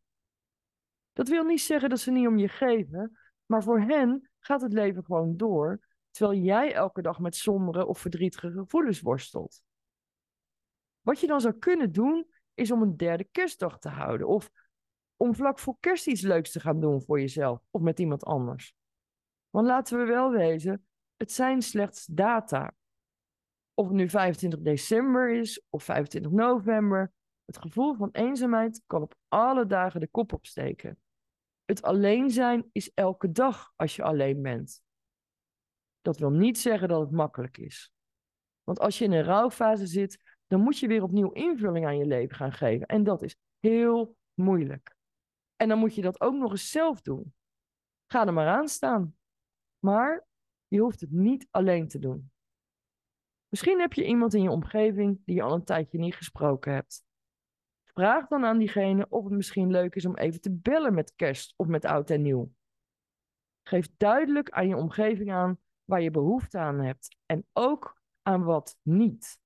Dat 1.13 1.29
wil 1.29 1.45
niet 1.45 1.61
zeggen 1.61 1.89
dat 1.89 2.01
ze 2.01 2.11
niet 2.11 2.27
om 2.27 2.39
je 2.39 2.49
geven, 2.49 3.19
maar 3.47 3.63
voor 3.63 3.81
hen 3.81 4.31
gaat 4.39 4.61
het 4.61 4.73
leven 4.73 5.05
gewoon 5.05 5.37
door, 5.37 5.87
terwijl 6.11 6.41
jij 6.41 6.73
elke 6.73 7.03
dag 7.03 7.19
met 7.19 7.37
sombere 7.37 7.87
of 7.87 7.99
verdrietige 7.99 8.51
gevoelens 8.51 9.01
worstelt. 9.01 9.63
Wat 11.01 11.21
je 11.21 11.27
dan 11.27 11.41
zou 11.41 11.55
kunnen 11.55 11.93
doen, 11.93 12.27
is 12.55 12.71
om 12.71 12.83
een 12.83 12.97
derde 12.97 13.25
kerstdag 13.25 13.79
te 13.79 13.89
houden 13.89 14.29
of 14.29 14.51
om 15.19 15.35
vlak 15.35 15.59
voor 15.59 15.77
kerst 15.81 16.07
iets 16.07 16.21
leuks 16.21 16.51
te 16.51 16.61
gaan 16.61 16.81
doen 16.81 17.03
voor 17.03 17.21
jezelf 17.21 17.61
of 17.71 17.81
met 17.81 17.99
iemand 17.99 18.25
anders. 18.25 18.75
Want 19.51 19.67
laten 19.67 19.99
we 19.99 20.05
wel 20.05 20.31
wezen, 20.31 20.87
het 21.17 21.33
zijn 21.33 21.63
slechts 21.63 22.07
data. 22.07 22.75
Of 23.75 23.87
het 23.87 23.97
nu 23.97 24.09
25 24.09 24.61
december 24.61 25.31
is 25.31 25.63
of 25.69 25.83
25 25.85 26.31
november, 26.31 27.13
het 27.45 27.59
gevoel 27.59 27.95
van 27.95 28.09
eenzaamheid 28.13 28.83
kan 28.87 29.03
op 29.03 29.15
alle 29.29 29.67
dagen 29.67 30.01
de 30.01 30.09
kop 30.09 30.33
opsteken. 30.33 30.99
Het 31.65 31.83
alleen 31.83 32.31
zijn 32.31 32.69
is 32.73 32.93
elke 32.95 33.31
dag 33.31 33.73
als 33.77 33.97
je 33.97 34.03
alleen 34.03 34.43
bent. 34.43 34.83
Dat 36.01 36.19
wil 36.19 36.31
niet 36.31 36.59
zeggen 36.59 36.89
dat 36.89 37.01
het 37.01 37.11
makkelijk 37.11 37.59
is. 37.59 37.93
Want 38.65 38.79
als 38.79 38.99
je 38.99 39.05
in 39.05 39.13
een 39.13 39.23
rouwfase 39.23 39.87
zit, 39.87 40.37
dan 40.47 40.61
moet 40.61 40.79
je 40.79 40.89
weer 40.89 41.03
opnieuw 41.03 41.31
invulling 41.31 41.87
aan 41.87 41.99
je 41.99 42.07
leven 42.07 42.37
gaan 42.37 42.53
geven. 42.53 42.87
En 42.87 43.05
dat 43.05 43.23
is 43.23 43.37
heel 43.59 44.17
moeilijk. 44.35 44.97
En 45.59 45.69
dan 45.69 45.79
moet 45.79 45.95
je 45.95 46.03
dat 46.03 46.21
ook 46.21 46.35
nog 46.35 46.51
eens 46.51 46.71
zelf 46.71 47.01
doen. 47.01 47.35
Ga 48.07 48.27
er 48.27 48.33
maar 48.33 48.49
aan 48.49 48.69
staan. 48.69 49.17
Maar 49.79 50.27
je 50.67 50.81
hoeft 50.81 51.01
het 51.01 51.11
niet 51.11 51.49
alleen 51.51 51.89
te 51.89 51.99
doen. 51.99 52.31
Misschien 53.49 53.81
heb 53.81 53.93
je 53.93 54.07
iemand 54.07 54.35
in 54.35 54.43
je 54.43 54.51
omgeving 54.51 55.21
die 55.25 55.35
je 55.35 55.43
al 55.43 55.55
een 55.55 55.65
tijdje 55.65 55.99
niet 55.99 56.15
gesproken 56.15 56.73
hebt. 56.73 57.07
vraag 57.85 58.27
dan 58.27 58.45
aan 58.45 58.59
diegene 58.59 59.07
of 59.09 59.25
het 59.25 59.33
misschien 59.33 59.71
leuk 59.71 59.95
is 59.95 60.07
om 60.07 60.17
even 60.17 60.41
te 60.41 60.53
bellen 60.53 60.95
met 60.95 61.15
kerst 61.15 61.55
of 61.57 61.67
met 61.67 61.85
oud 61.85 62.11
en 62.11 62.23
nieuw. 62.23 62.53
Geef 63.63 63.89
duidelijk 63.97 64.51
aan 64.51 64.69
je 64.69 64.77
omgeving 64.77 65.33
aan 65.33 65.59
waar 65.85 66.01
je 66.01 66.11
behoefte 66.11 66.59
aan 66.59 66.81
hebt 66.81 67.17
en 67.27 67.47
ook 67.53 68.01
aan 68.23 68.45
wat 68.45 68.79
niet. 68.83 69.41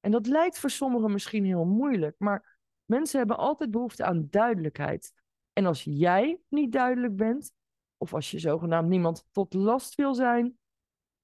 En 0.00 0.10
dat 0.10 0.26
lijkt 0.26 0.58
voor 0.58 0.70
sommigen 0.70 1.12
misschien 1.12 1.44
heel 1.44 1.64
moeilijk, 1.64 2.18
maar 2.18 2.47
mensen 2.88 3.18
hebben 3.18 3.36
altijd 3.36 3.70
behoefte 3.70 4.04
aan 4.04 4.26
duidelijkheid. 4.30 5.12
En 5.52 5.66
als 5.66 5.84
jij 5.84 6.40
niet 6.48 6.72
duidelijk 6.72 7.16
bent, 7.16 7.52
of 7.96 8.14
als 8.14 8.30
je 8.30 8.38
zogenaamd 8.38 8.88
niemand 8.88 9.26
tot 9.30 9.54
last 9.54 9.94
wil 9.94 10.14
zijn, 10.14 10.58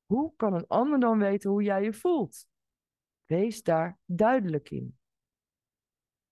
hoe 0.06 0.33
kan 0.37 0.54
een 0.54 0.66
ander 0.66 1.00
dan 1.00 1.18
weten 1.18 1.50
hoe 1.50 1.62
jij 1.62 1.83
je 1.83 1.92
voelt? 1.92 2.47
Wees 3.25 3.62
daar 3.62 3.99
duidelijk 4.04 4.71
in. 4.71 4.99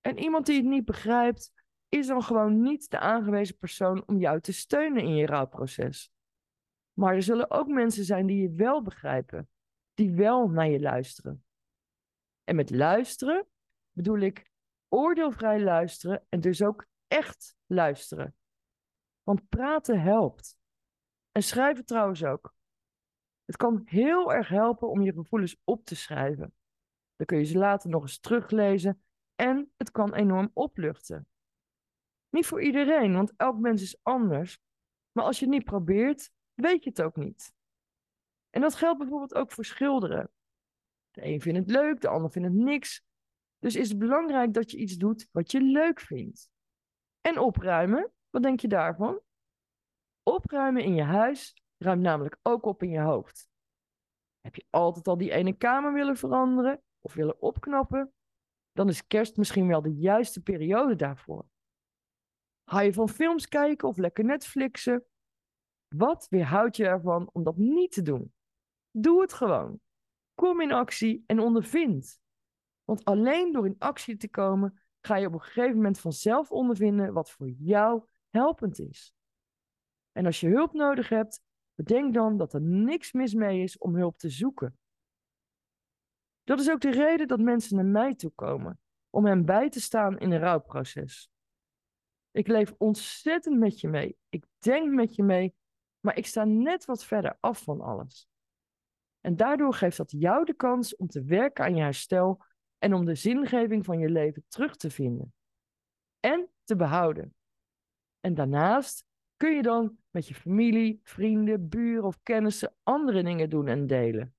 En 0.00 0.18
iemand 0.18 0.46
die 0.46 0.56
het 0.56 0.64
niet 0.64 0.84
begrijpt, 0.84 1.52
is 1.88 2.06
dan 2.06 2.22
gewoon 2.22 2.62
niet 2.62 2.90
de 2.90 2.98
aangewezen 2.98 3.58
persoon 3.58 4.06
om 4.06 4.18
jou 4.18 4.40
te 4.40 4.52
steunen 4.52 5.02
in 5.02 5.14
je 5.14 5.26
rouwproces. 5.26 6.12
Maar 6.92 7.14
er 7.14 7.22
zullen 7.22 7.50
ook 7.50 7.68
mensen 7.68 8.04
zijn 8.04 8.26
die 8.26 8.42
je 8.42 8.52
wel 8.52 8.82
begrijpen, 8.82 9.48
die 9.94 10.14
wel 10.14 10.48
naar 10.48 10.68
je 10.68 10.80
luisteren. 10.80 11.44
En 12.44 12.56
met 12.56 12.70
luisteren 12.70 13.46
bedoel 13.90 14.18
ik 14.18 14.51
oordeelvrij 14.92 15.60
luisteren 15.60 16.26
en 16.28 16.40
dus 16.40 16.62
ook 16.62 16.86
echt 17.06 17.56
luisteren. 17.66 18.34
Want 19.22 19.48
praten 19.48 20.00
helpt. 20.00 20.58
En 21.30 21.42
schrijven 21.42 21.84
trouwens 21.84 22.24
ook. 22.24 22.54
Het 23.44 23.56
kan 23.56 23.82
heel 23.84 24.32
erg 24.32 24.48
helpen 24.48 24.88
om 24.88 25.02
je 25.02 25.12
gevoelens 25.12 25.56
op 25.64 25.84
te 25.84 25.96
schrijven. 25.96 26.54
Dan 27.16 27.26
kun 27.26 27.38
je 27.38 27.44
ze 27.44 27.58
later 27.58 27.90
nog 27.90 28.02
eens 28.02 28.18
teruglezen 28.18 29.02
en 29.34 29.72
het 29.76 29.90
kan 29.90 30.14
enorm 30.14 30.50
opluchten. 30.52 31.26
Niet 32.28 32.46
voor 32.46 32.62
iedereen, 32.62 33.12
want 33.12 33.32
elk 33.36 33.58
mens 33.58 33.82
is 33.82 33.98
anders. 34.02 34.58
Maar 35.12 35.24
als 35.24 35.38
je 35.38 35.44
het 35.44 35.54
niet 35.54 35.64
probeert, 35.64 36.30
weet 36.54 36.84
je 36.84 36.90
het 36.90 37.02
ook 37.02 37.16
niet. 37.16 37.54
En 38.50 38.60
dat 38.60 38.74
geldt 38.74 38.98
bijvoorbeeld 38.98 39.34
ook 39.34 39.52
voor 39.52 39.64
schilderen. 39.64 40.30
De 41.10 41.24
een 41.24 41.40
vindt 41.40 41.58
het 41.58 41.70
leuk, 41.70 42.00
de 42.00 42.08
ander 42.08 42.30
vindt 42.30 42.48
het 42.48 42.56
niks. 42.56 43.04
Dus 43.62 43.76
is 43.76 43.88
het 43.88 43.98
belangrijk 43.98 44.54
dat 44.54 44.70
je 44.70 44.76
iets 44.76 44.96
doet 44.96 45.28
wat 45.32 45.50
je 45.50 45.60
leuk 45.60 46.00
vindt. 46.00 46.50
En 47.20 47.38
opruimen, 47.38 48.12
wat 48.30 48.42
denk 48.42 48.60
je 48.60 48.68
daarvan? 48.68 49.20
Opruimen 50.22 50.84
in 50.84 50.94
je 50.94 51.02
huis 51.02 51.62
ruimt 51.76 52.02
namelijk 52.02 52.38
ook 52.42 52.64
op 52.64 52.82
in 52.82 52.90
je 52.90 53.00
hoofd. 53.00 53.48
Heb 54.40 54.54
je 54.54 54.66
altijd 54.70 55.08
al 55.08 55.16
die 55.16 55.30
ene 55.30 55.52
kamer 55.52 55.92
willen 55.92 56.16
veranderen 56.16 56.82
of 57.00 57.14
willen 57.14 57.40
opknappen? 57.40 58.12
Dan 58.72 58.88
is 58.88 59.06
kerst 59.06 59.36
misschien 59.36 59.66
wel 59.66 59.82
de 59.82 59.94
juiste 59.94 60.42
periode 60.42 60.96
daarvoor. 60.96 61.46
Hou 62.64 62.84
je 62.84 62.92
van 62.92 63.08
films 63.08 63.48
kijken 63.48 63.88
of 63.88 63.96
lekker 63.96 64.24
Netflixen? 64.24 65.04
Wat 65.88 66.26
weerhoudt 66.30 66.76
je 66.76 66.86
ervan 66.86 67.30
om 67.32 67.42
dat 67.42 67.56
niet 67.56 67.92
te 67.92 68.02
doen? 68.02 68.34
Doe 68.90 69.20
het 69.20 69.32
gewoon. 69.32 69.80
Kom 70.34 70.60
in 70.60 70.72
actie 70.72 71.24
en 71.26 71.40
ondervind. 71.40 72.21
Want 72.84 73.04
alleen 73.04 73.52
door 73.52 73.66
in 73.66 73.78
actie 73.78 74.16
te 74.16 74.28
komen, 74.28 74.80
ga 75.00 75.16
je 75.16 75.26
op 75.26 75.32
een 75.32 75.40
gegeven 75.40 75.76
moment 75.76 76.00
vanzelf 76.00 76.50
ondervinden 76.50 77.12
wat 77.12 77.30
voor 77.30 77.48
jou 77.48 78.04
helpend 78.30 78.78
is. 78.78 79.14
En 80.12 80.26
als 80.26 80.40
je 80.40 80.48
hulp 80.48 80.72
nodig 80.72 81.08
hebt, 81.08 81.42
bedenk 81.74 82.14
dan 82.14 82.36
dat 82.36 82.54
er 82.54 82.60
niks 82.60 83.12
mis 83.12 83.34
mee 83.34 83.62
is 83.62 83.78
om 83.78 83.94
hulp 83.94 84.18
te 84.18 84.28
zoeken. 84.28 84.78
Dat 86.44 86.60
is 86.60 86.70
ook 86.70 86.80
de 86.80 86.90
reden 86.90 87.28
dat 87.28 87.40
mensen 87.40 87.76
naar 87.76 87.84
mij 87.84 88.14
toe 88.14 88.30
komen, 88.30 88.80
om 89.10 89.26
hen 89.26 89.44
bij 89.44 89.68
te 89.68 89.80
staan 89.80 90.18
in 90.18 90.32
een 90.32 90.40
rouwproces. 90.40 91.30
Ik 92.30 92.46
leef 92.46 92.74
ontzettend 92.78 93.58
met 93.58 93.80
je 93.80 93.88
mee. 93.88 94.16
Ik 94.28 94.44
denk 94.58 94.92
met 94.92 95.14
je 95.14 95.22
mee, 95.22 95.54
maar 96.00 96.16
ik 96.16 96.26
sta 96.26 96.44
net 96.44 96.84
wat 96.84 97.04
verder 97.04 97.36
af 97.40 97.62
van 97.62 97.80
alles. 97.80 98.28
En 99.20 99.36
daardoor 99.36 99.74
geeft 99.74 99.96
dat 99.96 100.10
jou 100.10 100.44
de 100.44 100.54
kans 100.54 100.96
om 100.96 101.06
te 101.06 101.22
werken 101.22 101.64
aan 101.64 101.74
je 101.74 101.82
herstel 101.82 102.44
en 102.82 102.94
om 102.94 103.04
de 103.04 103.14
zingeving 103.14 103.84
van 103.84 103.98
je 103.98 104.10
leven 104.10 104.44
terug 104.48 104.76
te 104.76 104.90
vinden. 104.90 105.34
En 106.20 106.48
te 106.64 106.76
behouden. 106.76 107.34
En 108.20 108.34
daarnaast 108.34 109.04
kun 109.36 109.54
je 109.54 109.62
dan 109.62 109.98
met 110.10 110.28
je 110.28 110.34
familie, 110.34 111.00
vrienden, 111.02 111.68
buren 111.68 112.04
of 112.04 112.22
kennissen 112.22 112.74
andere 112.82 113.22
dingen 113.22 113.50
doen 113.50 113.68
en 113.68 113.86
delen. 113.86 114.34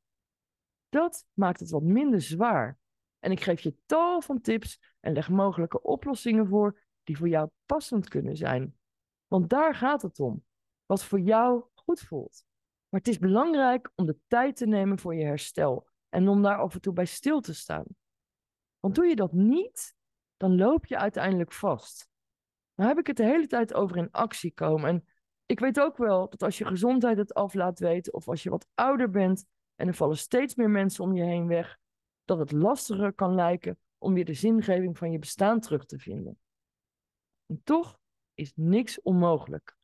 Dat 0.90 1.26
maakt 1.34 1.60
het 1.60 1.70
wat 1.70 1.84
minder 1.84 2.22
zwaar. 2.22 2.80
En 3.20 3.32
ik 3.32 3.42
geef 3.42 3.60
je 3.62 3.76
tal 3.86 4.22
van 4.22 4.42
tips 4.42 4.96
en 5.00 5.14
leg 5.14 5.30
mogelijke 5.30 5.82
oplossingen 5.82 6.48
voor 6.48 6.82
die 7.04 7.18
voor 7.18 7.30
jou 7.30 7.50
passend 7.66 8.10
kunnen 8.10 8.38
zijn. 8.38 8.78
Want 9.28 9.50
daar 9.50 9.76
gaat 9.76 10.02
het 10.02 10.20
om. 10.20 10.46
Wat 10.86 11.04
voor 11.04 11.20
jou 11.20 11.64
goed 11.74 12.00
voelt. 12.00 12.46
Maar 12.90 13.00
het 13.00 13.10
is 13.10 13.20
belangrijk 13.20 13.92
om 13.96 14.06
de 14.06 14.20
tijd 14.28 14.56
te 14.56 14.66
nemen 14.66 15.00
voor 15.00 15.16
je 15.16 15.26
herstel 15.26 15.88
en 16.10 16.28
om 16.28 16.42
daar 16.42 16.58
af 16.58 16.74
en 16.74 16.82
toe 16.82 16.94
bij 16.94 17.06
stil 17.06 17.40
te 17.40 17.54
staan. 17.54 17.86
Want 18.84 18.96
doe 18.96 19.06
je 19.06 19.16
dat 19.16 19.32
niet, 19.34 19.96
dan 20.38 20.56
loop 20.56 20.86
je 20.86 20.98
uiteindelijk 20.98 21.52
vast. 21.52 22.10
Dan 22.76 22.88
heb 22.88 22.98
ik 22.98 23.08
het 23.08 23.18
de 23.18 23.24
hele 23.24 23.48
tijd 23.48 23.74
over 23.74 23.98
in 23.98 24.12
actie 24.12 24.54
komen. 24.54 24.90
En 24.90 25.06
ik 25.46 25.60
weet 25.60 25.80
ook 25.80 25.98
wel 25.98 26.30
dat 26.30 26.44
als 26.44 26.58
je 26.58 26.66
gezondheid 26.66 27.18
het 27.18 27.34
af 27.34 27.54
laat 27.54 27.80
weten, 27.80 28.14
of 28.14 28.28
als 28.28 28.44
je 28.44 28.50
wat 28.50 28.68
ouder 28.74 29.10
bent 29.10 29.46
en 29.76 29.88
er 29.88 29.94
vallen 29.94 30.18
steeds 30.18 30.56
meer 30.56 30.70
mensen 30.70 31.04
om 31.04 31.14
je 31.14 31.24
heen 31.24 31.48
weg, 31.48 31.78
dat 32.26 32.38
het 32.38 32.52
lastiger 32.52 33.14
kan 33.14 33.36
lijken 33.36 33.80
om 33.98 34.14
weer 34.14 34.26
de 34.26 34.34
zingeving 34.34 34.98
van 34.98 35.12
je 35.12 35.20
bestaan 35.20 35.60
terug 35.60 35.86
te 35.86 36.00
vinden. 36.00 36.40
En 37.46 37.62
toch 37.64 38.00
is 38.34 38.52
niks 38.56 39.02
onmogelijk. 39.02 39.78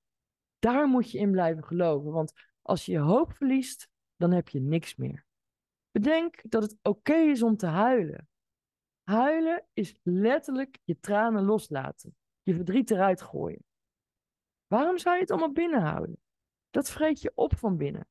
Daar 0.59 0.87
moet 0.87 1.11
je 1.11 1.17
in 1.17 1.31
blijven 1.31 1.63
geloven, 1.63 2.11
want 2.11 2.33
als 2.61 2.85
je 2.85 2.91
je 2.91 2.99
hoop 2.99 3.33
verliest, 3.33 3.89
dan 4.15 4.31
heb 4.31 4.49
je 4.49 4.59
niks 4.59 4.95
meer. 4.95 5.25
Bedenk 5.91 6.41
dat 6.49 6.63
het 6.63 6.77
oké 6.81 7.15
is 7.15 7.43
om 7.43 7.57
te 7.57 7.65
huilen. 7.65 8.27
Huilen 9.09 9.65
is 9.73 9.99
letterlijk 10.03 10.77
je 10.83 10.99
tranen 10.99 11.43
loslaten, 11.43 12.15
je 12.41 12.55
verdriet 12.55 12.91
eruit 12.91 13.21
gooien. 13.21 13.63
Waarom 14.67 14.97
zou 14.97 15.15
je 15.15 15.21
het 15.21 15.31
allemaal 15.31 15.51
binnenhouden? 15.51 16.19
Dat 16.69 16.89
vreet 16.89 17.21
je 17.21 17.31
op 17.35 17.57
van 17.57 17.77
binnen. 17.77 18.07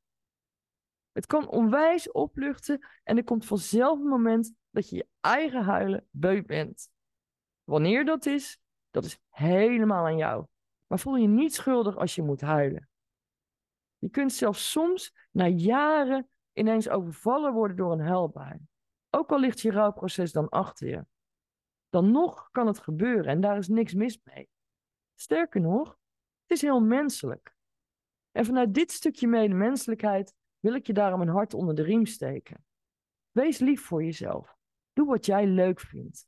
Het 1.12 1.26
kan 1.26 1.48
onwijs 1.48 2.10
opluchten 2.10 2.86
en 3.04 3.16
er 3.16 3.24
komt 3.24 3.46
vanzelf 3.46 3.98
een 3.98 4.06
moment 4.06 4.54
dat 4.70 4.88
je 4.88 4.96
je 4.96 5.08
eigen 5.20 5.62
huilen 5.62 6.08
beu 6.10 6.42
bent. 6.42 6.90
Wanneer 7.64 8.04
dat 8.04 8.26
is, 8.26 8.60
dat 8.90 9.04
is 9.04 9.20
helemaal 9.28 10.06
aan 10.06 10.16
jou. 10.16 10.46
Maar 10.86 10.98
voel 10.98 11.16
je 11.16 11.28
niet 11.28 11.54
schuldig 11.54 11.96
als 11.96 12.14
je 12.14 12.22
moet 12.22 12.40
huilen. 12.40 12.88
Je 13.98 14.08
kunt 14.08 14.32
zelfs 14.32 14.70
soms 14.70 15.14
na 15.30 15.46
jaren 15.46 16.28
ineens 16.52 16.88
overvallen 16.88 17.52
worden 17.52 17.76
door 17.76 17.92
een 17.92 18.06
huilbui. 18.06 18.58
Ook 19.10 19.30
al 19.30 19.40
ligt 19.40 19.60
je 19.60 19.70
rouwproces 19.70 20.32
dan 20.32 20.48
achter 20.48 20.88
je. 20.88 21.06
Dan 21.88 22.10
nog 22.10 22.48
kan 22.50 22.66
het 22.66 22.78
gebeuren 22.78 23.26
en 23.26 23.40
daar 23.40 23.56
is 23.56 23.68
niks 23.68 23.94
mis 23.94 24.20
mee. 24.24 24.48
Sterker 25.14 25.60
nog, 25.60 25.88
het 26.42 26.56
is 26.56 26.60
heel 26.60 26.80
menselijk. 26.80 27.56
En 28.30 28.44
vanuit 28.44 28.74
dit 28.74 28.92
stukje 28.92 29.28
medemenselijkheid 29.28 30.34
wil 30.58 30.74
ik 30.74 30.86
je 30.86 30.92
daarom 30.92 31.20
een 31.20 31.28
hart 31.28 31.54
onder 31.54 31.74
de 31.74 31.82
riem 31.82 32.06
steken. 32.06 32.64
Wees 33.30 33.58
lief 33.58 33.82
voor 33.82 34.04
jezelf. 34.04 34.56
Doe 34.92 35.06
wat 35.06 35.26
jij 35.26 35.46
leuk 35.46 35.80
vindt. 35.80 36.26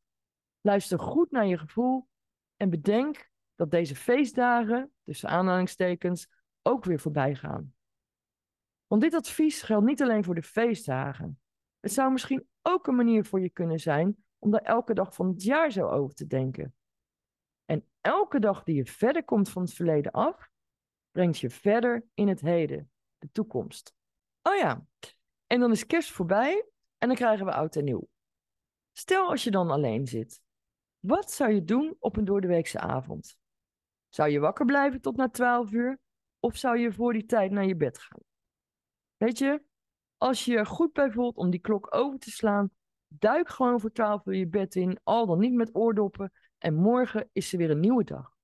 Luister 0.60 0.98
goed 0.98 1.30
naar 1.30 1.46
je 1.46 1.58
gevoel 1.58 2.08
en 2.56 2.70
bedenk 2.70 3.30
dat 3.54 3.70
deze 3.70 3.96
feestdagen, 3.96 4.92
tussen 5.04 5.28
aanhalingstekens, 5.28 6.28
ook 6.62 6.84
weer 6.84 7.00
voorbij 7.00 7.34
gaan. 7.34 7.74
Want 8.86 9.02
dit 9.02 9.14
advies 9.14 9.62
geldt 9.62 9.86
niet 9.86 10.02
alleen 10.02 10.24
voor 10.24 10.34
de 10.34 10.42
feestdagen. 10.42 11.40
Het 11.80 11.92
zou 11.92 12.12
misschien 12.12 12.48
ook 12.62 12.86
een 12.86 12.94
manier 12.94 13.24
voor 13.24 13.40
je 13.40 13.50
kunnen 13.50 13.78
zijn 13.78 14.24
om 14.38 14.50
daar 14.50 14.62
elke 14.62 14.94
dag 14.94 15.14
van 15.14 15.28
het 15.28 15.42
jaar 15.42 15.70
zo 15.70 15.88
over 15.88 16.14
te 16.14 16.26
denken. 16.26 16.74
En 17.64 17.88
elke 18.00 18.38
dag 18.38 18.62
die 18.62 18.74
je 18.74 18.84
verder 18.84 19.24
komt 19.24 19.50
van 19.50 19.62
het 19.62 19.72
verleden 19.72 20.12
af, 20.12 20.48
brengt 21.10 21.38
je 21.38 21.50
verder 21.50 22.06
in 22.14 22.28
het 22.28 22.40
heden, 22.40 22.90
de 23.18 23.28
toekomst. 23.32 23.94
Oh 24.42 24.56
ja, 24.56 24.86
en 25.46 25.60
dan 25.60 25.70
is 25.70 25.86
kerst 25.86 26.10
voorbij 26.10 26.66
en 26.98 27.08
dan 27.08 27.16
krijgen 27.16 27.46
we 27.46 27.52
oud 27.52 27.76
en 27.76 27.84
nieuw. 27.84 28.08
Stel 28.92 29.28
als 29.28 29.44
je 29.44 29.50
dan 29.50 29.70
alleen 29.70 30.06
zit. 30.06 30.42
Wat 30.98 31.32
zou 31.32 31.52
je 31.52 31.64
doen 31.64 31.96
op 31.98 32.16
een 32.16 32.24
doordeweekse 32.24 32.78
avond? 32.78 33.38
Zou 34.08 34.30
je 34.30 34.38
wakker 34.38 34.64
blijven 34.64 35.00
tot 35.00 35.16
na 35.16 35.28
12 35.28 35.72
uur? 35.72 36.00
Of 36.40 36.56
zou 36.56 36.78
je 36.78 36.92
voor 36.92 37.12
die 37.12 37.26
tijd 37.26 37.50
naar 37.50 37.64
je 37.64 37.76
bed 37.76 37.98
gaan? 37.98 38.20
Weet 39.16 39.38
je, 39.38 39.62
als 40.20 40.44
je 40.44 40.56
er 40.56 40.66
goed 40.66 40.92
bij 40.92 41.10
voelt 41.10 41.36
om 41.36 41.50
die 41.50 41.60
klok 41.60 41.94
over 41.94 42.18
te 42.18 42.30
slaan, 42.30 42.70
duik 43.08 43.48
gewoon 43.48 43.80
voor 43.80 43.92
12 43.92 44.26
uur 44.26 44.34
je 44.34 44.46
bed 44.46 44.74
in, 44.74 45.00
al 45.02 45.26
dan 45.26 45.38
niet 45.38 45.52
met 45.52 45.74
oordoppen, 45.74 46.32
en 46.58 46.74
morgen 46.74 47.28
is 47.32 47.52
er 47.52 47.58
weer 47.58 47.70
een 47.70 47.80
nieuwe 47.80 48.04
dag. 48.04 48.36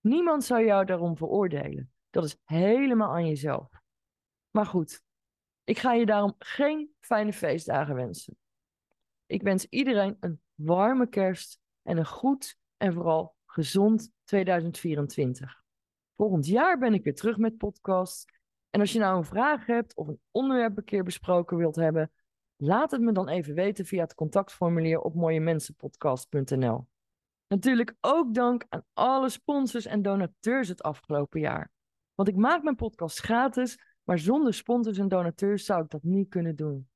Niemand 0.00 0.44
zou 0.44 0.64
jou 0.64 0.84
daarom 0.84 1.16
veroordelen. 1.16 1.92
Dat 2.10 2.24
is 2.24 2.36
helemaal 2.44 3.10
aan 3.10 3.26
jezelf. 3.26 3.68
Maar 4.50 4.66
goed, 4.66 5.02
ik 5.64 5.78
ga 5.78 5.92
je 5.92 6.06
daarom 6.06 6.34
geen 6.38 6.94
fijne 7.00 7.32
feestdagen 7.32 7.94
wensen. 7.94 8.36
Ik 9.26 9.42
wens 9.42 9.66
iedereen 9.68 10.16
een 10.20 10.40
warme 10.54 11.08
kerst 11.08 11.60
en 11.82 11.96
een 11.96 12.06
goed 12.06 12.58
en 12.76 12.92
vooral 12.92 13.36
gezond 13.46 14.12
2024. 14.24 15.62
Volgend 16.16 16.46
jaar 16.46 16.78
ben 16.78 16.94
ik 16.94 17.04
weer 17.04 17.14
terug 17.14 17.36
met 17.36 17.56
podcasts. 17.56 18.24
En 18.70 18.80
als 18.80 18.92
je 18.92 18.98
nou 18.98 19.16
een 19.16 19.24
vraag 19.24 19.66
hebt 19.66 19.96
of 19.96 20.08
een 20.08 20.20
onderwerp 20.30 20.76
een 20.76 20.84
keer 20.84 21.04
besproken 21.04 21.56
wilt 21.56 21.76
hebben, 21.76 22.12
laat 22.56 22.90
het 22.90 23.00
me 23.00 23.12
dan 23.12 23.28
even 23.28 23.54
weten 23.54 23.86
via 23.86 24.02
het 24.02 24.14
contactformulier 24.14 25.00
op 25.00 25.14
mooiemensenpodcast.nl. 25.14 26.86
Natuurlijk 27.46 27.94
ook 28.00 28.34
dank 28.34 28.64
aan 28.68 28.84
alle 28.92 29.28
sponsors 29.28 29.86
en 29.86 30.02
donateurs 30.02 30.68
het 30.68 30.82
afgelopen 30.82 31.40
jaar. 31.40 31.70
Want 32.14 32.28
ik 32.28 32.36
maak 32.36 32.62
mijn 32.62 32.76
podcast 32.76 33.18
gratis, 33.18 33.78
maar 34.02 34.18
zonder 34.18 34.54
sponsors 34.54 34.98
en 34.98 35.08
donateurs 35.08 35.64
zou 35.64 35.82
ik 35.82 35.90
dat 35.90 36.02
niet 36.02 36.28
kunnen 36.28 36.56
doen. 36.56 36.88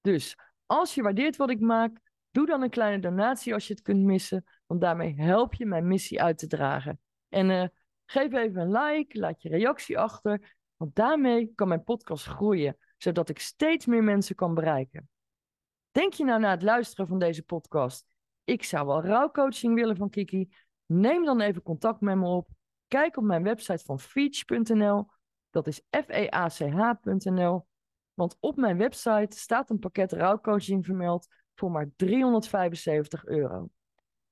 Dus 0.00 0.36
als 0.66 0.94
je 0.94 1.02
waardeert 1.02 1.36
wat 1.36 1.50
ik 1.50 1.60
maak, 1.60 2.00
doe 2.30 2.46
dan 2.46 2.62
een 2.62 2.70
kleine 2.70 2.98
donatie 2.98 3.54
als 3.54 3.66
je 3.66 3.72
het 3.72 3.82
kunt 3.82 4.02
missen, 4.02 4.44
want 4.66 4.80
daarmee 4.80 5.14
help 5.14 5.54
je 5.54 5.66
mijn 5.66 5.86
missie 5.86 6.22
uit 6.22 6.38
te 6.38 6.46
dragen. 6.46 7.00
En 7.28 7.50
uh, 7.50 7.66
geef 8.06 8.32
even 8.32 8.60
een 8.60 8.72
like, 8.72 9.18
laat 9.18 9.42
je 9.42 9.48
reactie 9.48 9.98
achter, 9.98 10.56
want 10.82 10.94
daarmee 10.94 11.52
kan 11.54 11.68
mijn 11.68 11.84
podcast 11.84 12.26
groeien, 12.26 12.76
zodat 12.96 13.28
ik 13.28 13.38
steeds 13.38 13.86
meer 13.86 14.04
mensen 14.04 14.34
kan 14.34 14.54
bereiken. 14.54 15.08
Denk 15.90 16.12
je 16.12 16.24
nou 16.24 16.40
na 16.40 16.50
het 16.50 16.62
luisteren 16.62 17.06
van 17.06 17.18
deze 17.18 17.42
podcast, 17.42 18.06
ik 18.44 18.62
zou 18.62 18.86
wel 18.86 19.02
rouwcoaching 19.02 19.74
willen 19.74 19.96
van 19.96 20.10
Kiki? 20.10 20.48
Neem 20.86 21.24
dan 21.24 21.40
even 21.40 21.62
contact 21.62 22.00
met 22.00 22.16
me 22.16 22.26
op. 22.26 22.48
Kijk 22.88 23.16
op 23.16 23.24
mijn 23.24 23.42
website 23.42 23.84
van 23.84 24.00
feach.nl. 24.00 25.06
Dat 25.50 25.66
is 25.66 25.80
feach.nl. 25.90 27.66
Want 28.14 28.36
op 28.40 28.56
mijn 28.56 28.78
website 28.78 29.38
staat 29.38 29.70
een 29.70 29.78
pakket 29.78 30.12
rouwcoaching 30.12 30.84
vermeld 30.84 31.26
voor 31.54 31.70
maar 31.70 31.90
375 31.96 33.26
euro. 33.26 33.70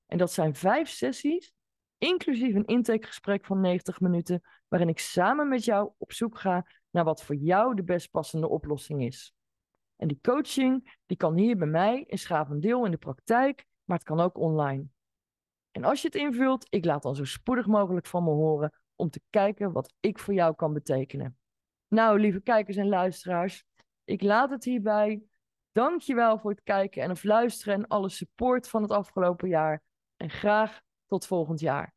En 0.05 0.17
dat 0.17 0.31
zijn 0.31 0.55
vijf 0.55 0.89
sessies, 0.89 1.53
inclusief 1.97 2.55
een 2.55 2.65
intakegesprek 2.65 3.45
van 3.45 3.61
90 3.61 3.99
minuten, 3.99 4.41
waarin 4.71 4.89
ik 4.89 4.99
samen 4.99 5.47
met 5.47 5.63
jou 5.63 5.91
op 5.97 6.11
zoek 6.11 6.39
ga 6.39 6.65
naar 6.89 7.03
wat 7.03 7.23
voor 7.23 7.35
jou 7.35 7.75
de 7.75 7.83
best 7.83 8.11
passende 8.11 8.47
oplossing 8.47 9.03
is. 9.03 9.33
En 9.95 10.07
die 10.07 10.19
coaching, 10.21 10.97
die 11.05 11.17
kan 11.17 11.35
hier 11.35 11.57
bij 11.57 11.67
mij 11.67 12.03
in 12.07 12.17
Schavendeel 12.17 12.85
in 12.85 12.91
de 12.91 12.97
praktijk, 12.97 13.65
maar 13.83 13.97
het 13.97 14.07
kan 14.07 14.19
ook 14.19 14.37
online. 14.37 14.85
En 15.71 15.83
als 15.83 16.01
je 16.01 16.07
het 16.07 16.15
invult, 16.15 16.67
ik 16.69 16.85
laat 16.85 17.03
dan 17.03 17.15
zo 17.15 17.23
spoedig 17.23 17.65
mogelijk 17.65 18.05
van 18.05 18.23
me 18.23 18.29
horen 18.29 18.73
om 18.95 19.09
te 19.09 19.21
kijken 19.29 19.71
wat 19.71 19.93
ik 19.99 20.19
voor 20.19 20.33
jou 20.33 20.55
kan 20.55 20.73
betekenen. 20.73 21.37
Nou, 21.87 22.19
lieve 22.19 22.41
kijkers 22.41 22.77
en 22.77 22.87
luisteraars, 22.87 23.63
ik 24.03 24.21
laat 24.21 24.49
het 24.49 24.63
hierbij. 24.63 25.23
Dankjewel 25.71 26.37
voor 26.37 26.51
het 26.51 26.63
kijken 26.63 27.03
en 27.03 27.11
of 27.11 27.23
luisteren 27.23 27.73
en 27.73 27.87
alle 27.87 28.09
support 28.09 28.69
van 28.69 28.81
het 28.81 28.91
afgelopen 28.91 29.49
jaar. 29.49 29.83
En 30.17 30.29
graag 30.29 30.81
tot 31.07 31.25
volgend 31.25 31.59
jaar. 31.59 31.93